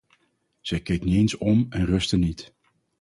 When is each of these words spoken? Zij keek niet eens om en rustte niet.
Zij 0.61 0.79
keek 0.81 1.03
niet 1.03 1.15
eens 1.15 1.37
om 1.37 1.65
en 1.69 1.85
rustte 1.85 2.17
niet. 2.17 2.53